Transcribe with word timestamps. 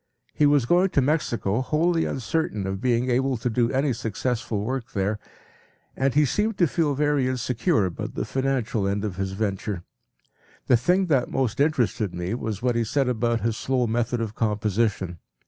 He 0.33 0.47
was 0.47 0.65
going 0.65 0.89
to 0.97 0.99
Mexico 1.01 1.61
wholly 1.61 2.05
uncertain 2.05 2.65
of 2.65 2.81
being 2.81 3.11
able 3.11 3.37
to 3.37 3.51
do 3.51 3.69
any 3.71 3.93
successful 3.93 4.63
work 4.65 4.93
there, 4.93 5.19
and 5.95 6.15
he 6.15 6.25
seemed 6.25 6.57
to 6.57 6.65
feel 6.65 6.95
very 6.95 7.27
insecure 7.27 7.85
about 7.85 8.15
the 8.15 8.25
financial 8.25 8.87
end 8.87 9.05
of 9.05 9.17
his 9.17 9.33
venture. 9.33 9.83
The 10.65 10.75
thing 10.75 11.05
that 11.05 11.29
most 11.29 11.59
interested 11.59 12.15
me 12.15 12.33
was 12.33 12.63
what 12.63 12.75
he 12.75 12.83
said 12.83 13.07
about 13.07 13.41
his 13.41 13.57
slow 13.57 13.85
method 13.85 14.21
of 14.21 14.33
composition. 14.33 15.19